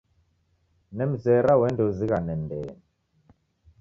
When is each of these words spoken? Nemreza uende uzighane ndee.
Nemreza 0.95 1.57
uende 1.61 1.81
uzighane 1.89 2.33
ndee. 2.43 2.71